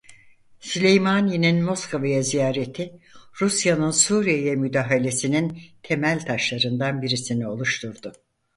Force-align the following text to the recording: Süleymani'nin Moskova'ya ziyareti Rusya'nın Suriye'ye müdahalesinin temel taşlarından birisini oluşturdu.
Süleymani'nin 0.59 1.63
Moskova'ya 1.63 2.21
ziyareti 2.23 2.93
Rusya'nın 3.41 3.91
Suriye'ye 3.91 4.55
müdahalesinin 4.55 5.61
temel 5.83 6.25
taşlarından 6.25 7.01
birisini 7.01 7.47
oluşturdu. 7.47 8.13